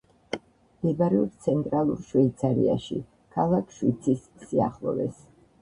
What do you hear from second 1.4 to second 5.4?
ცენტრალურ შვეიცარიაში, ქალაქ შვიცის სიახლოვეს.